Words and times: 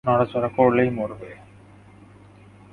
নড়াচড়া 0.07 0.49
করলেই 0.57 0.89
মরবে! 0.97 1.31